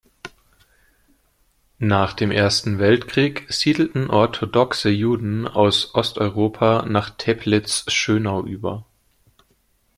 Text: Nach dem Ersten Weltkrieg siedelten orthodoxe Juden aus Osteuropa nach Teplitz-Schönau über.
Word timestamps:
Nach 1.77 2.13
dem 2.13 2.31
Ersten 2.31 2.79
Weltkrieg 2.79 3.45
siedelten 3.53 4.09
orthodoxe 4.09 4.89
Juden 4.89 5.47
aus 5.47 5.93
Osteuropa 5.93 6.87
nach 6.87 7.11
Teplitz-Schönau 7.11 8.41
über. 8.43 8.83